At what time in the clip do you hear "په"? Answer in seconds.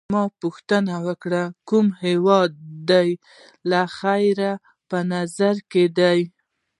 4.89-4.97